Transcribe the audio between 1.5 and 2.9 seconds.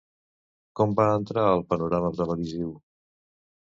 panorama televisiu?